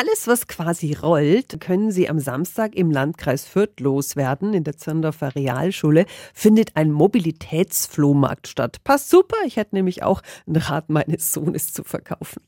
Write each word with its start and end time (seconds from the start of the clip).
Alles, 0.00 0.26
was 0.26 0.46
quasi 0.46 0.94
rollt, 0.94 1.60
können 1.60 1.92
Sie 1.92 2.08
am 2.08 2.18
Samstag 2.18 2.74
im 2.74 2.90
Landkreis 2.90 3.44
Fürth 3.44 3.80
loswerden. 3.80 4.54
In 4.54 4.64
der 4.64 4.78
Zirndorfer 4.78 5.34
Realschule 5.34 6.06
findet 6.32 6.74
ein 6.74 6.90
Mobilitätsflohmarkt 6.90 8.48
statt. 8.48 8.78
Passt 8.82 9.10
super, 9.10 9.36
ich 9.44 9.56
hätte 9.56 9.74
nämlich 9.74 10.02
auch 10.02 10.22
ein 10.46 10.56
Rad 10.56 10.88
meines 10.88 11.34
Sohnes 11.34 11.74
zu 11.74 11.84
verkaufen. 11.84 12.40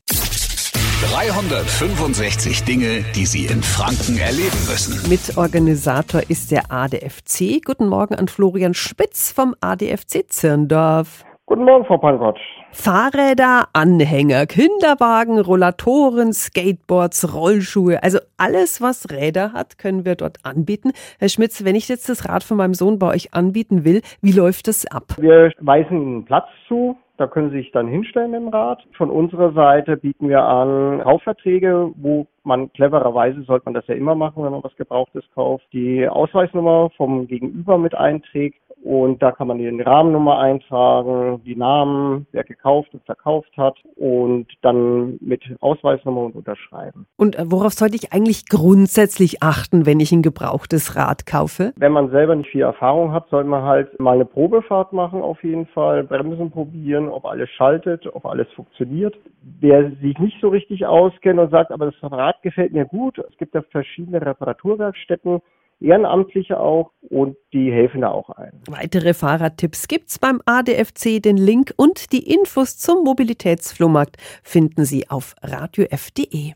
365 1.10 2.64
Dinge, 2.64 3.04
die 3.14 3.26
Sie 3.26 3.44
in 3.44 3.62
Franken 3.62 4.16
erleben 4.16 4.56
müssen. 4.66 5.06
Mitorganisator 5.10 6.22
ist 6.28 6.52
der 6.52 6.72
ADFC. 6.72 7.62
Guten 7.62 7.86
Morgen 7.86 8.14
an 8.14 8.28
Florian 8.28 8.72
Spitz 8.72 9.30
vom 9.30 9.54
ADFC 9.60 10.24
Zirndorf. 10.26 11.26
Guten 11.52 11.64
Morgen, 11.64 11.84
Frau 11.84 11.98
Pankotsch. 11.98 12.40
Fahrräder, 12.70 13.64
Anhänger, 13.74 14.46
Kinderwagen, 14.46 15.38
Rollatoren, 15.38 16.32
Skateboards, 16.32 17.34
Rollschuhe, 17.34 18.02
also 18.02 18.20
alles, 18.38 18.80
was 18.80 19.10
Räder 19.10 19.52
hat, 19.52 19.76
können 19.76 20.06
wir 20.06 20.14
dort 20.14 20.38
anbieten. 20.44 20.92
Herr 21.18 21.28
Schmitz, 21.28 21.62
wenn 21.62 21.74
ich 21.74 21.90
jetzt 21.90 22.08
das 22.08 22.26
Rad 22.26 22.42
von 22.42 22.56
meinem 22.56 22.72
Sohn 22.72 22.98
bei 22.98 23.08
euch 23.12 23.34
anbieten 23.34 23.84
will, 23.84 24.00
wie 24.22 24.32
läuft 24.32 24.66
das 24.66 24.86
ab? 24.86 25.08
Wir 25.18 25.52
weisen 25.60 26.00
Ihnen 26.00 26.24
Platz 26.24 26.48
zu. 26.68 26.96
Da 27.18 27.26
können 27.26 27.50
Sie 27.50 27.58
sich 27.58 27.70
dann 27.72 27.86
hinstellen 27.86 28.32
im 28.32 28.48
Rad. 28.48 28.82
Von 28.96 29.10
unserer 29.10 29.52
Seite 29.52 29.98
bieten 29.98 30.30
wir 30.30 30.42
an 30.42 31.02
Kaufverträge, 31.02 31.92
wo 31.96 32.26
man 32.44 32.72
clevererweise 32.72 33.42
sollte 33.42 33.66
man 33.66 33.74
das 33.74 33.86
ja 33.88 33.94
immer 33.94 34.14
machen, 34.14 34.42
wenn 34.42 34.52
man 34.52 34.64
was 34.64 34.74
Gebrauchtes 34.76 35.22
kauft, 35.34 35.66
die 35.74 36.08
Ausweisnummer 36.08 36.88
vom 36.96 37.26
Gegenüber 37.26 37.76
mit 37.76 37.94
einträgt 37.94 38.56
und 38.92 39.22
da 39.22 39.32
kann 39.32 39.46
man 39.46 39.56
die 39.56 39.68
Rahmennummer 39.80 40.38
eintragen, 40.38 41.40
die 41.46 41.56
Namen, 41.56 42.26
wer 42.30 42.44
gekauft 42.44 42.92
und 42.92 43.02
verkauft 43.04 43.50
hat 43.56 43.78
und 43.96 44.48
dann 44.60 45.16
mit 45.22 45.42
Ausweisnummer 45.60 46.20
und 46.20 46.34
unterschreiben. 46.34 47.06
Und 47.16 47.38
äh, 47.38 47.44
worauf 47.46 47.72
sollte 47.72 47.96
ich 47.96 48.12
eigentlich 48.12 48.50
grundsätzlich 48.50 49.42
achten, 49.42 49.86
wenn 49.86 49.98
ich 49.98 50.12
ein 50.12 50.20
gebrauchtes 50.20 50.94
Rad 50.94 51.24
kaufe? 51.24 51.72
Wenn 51.76 51.92
man 51.92 52.10
selber 52.10 52.36
nicht 52.36 52.50
viel 52.50 52.60
Erfahrung 52.60 53.12
hat, 53.12 53.30
sollte 53.30 53.48
man 53.48 53.62
halt 53.62 53.98
mal 53.98 54.12
eine 54.12 54.26
Probefahrt 54.26 54.92
machen 54.92 55.22
auf 55.22 55.42
jeden 55.42 55.64
Fall, 55.68 56.04
Bremsen 56.04 56.50
probieren, 56.50 57.08
ob 57.08 57.24
alles 57.24 57.48
schaltet, 57.48 58.06
ob 58.14 58.26
alles 58.26 58.48
funktioniert. 58.54 59.16
Wer 59.60 59.90
sich 60.02 60.18
nicht 60.18 60.36
so 60.42 60.50
richtig 60.50 60.84
auskennt 60.84 61.40
und 61.40 61.50
sagt, 61.50 61.72
aber 61.72 61.86
das 61.86 62.12
Rad 62.12 62.42
gefällt 62.42 62.74
mir 62.74 62.84
gut, 62.84 63.16
es 63.16 63.38
gibt 63.38 63.54
ja 63.54 63.62
verschiedene 63.70 64.20
Reparaturwerkstätten, 64.20 65.40
Ehrenamtliche 65.82 66.58
auch 66.58 66.92
und 67.08 67.36
die 67.52 67.70
helfen 67.70 68.02
da 68.02 68.10
auch 68.10 68.30
ein. 68.30 68.52
Weitere 68.68 69.14
Fahrradtipps 69.14 69.88
gibt's 69.88 70.18
beim 70.18 70.40
ADFC. 70.46 71.22
Den 71.22 71.36
Link 71.36 71.72
und 71.76 72.12
die 72.12 72.32
Infos 72.32 72.78
zum 72.78 73.04
Mobilitätsflohmarkt 73.04 74.16
finden 74.42 74.84
Sie 74.84 75.08
auf 75.10 75.34
radiof.de. 75.42 76.52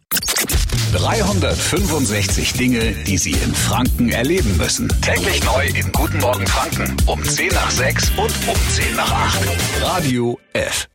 365 0.93 2.53
Dinge, 2.55 2.95
die 3.07 3.19
Sie 3.19 3.33
in 3.33 3.55
Franken 3.55 4.11
erleben 4.11 4.57
müssen. 4.57 4.89
Täglich 5.03 5.45
neu 5.45 5.67
in 5.67 5.91
Guten 5.93 6.19
Morgen 6.21 6.47
Franken 6.47 6.97
um 7.07 7.23
10 7.23 7.49
nach 7.49 7.71
6 7.71 8.11
und 8.19 8.49
um 8.49 8.57
10 8.71 8.97
nach 8.97 9.11
8. 9.11 9.83
Radio 9.83 10.39
F. 10.53 10.89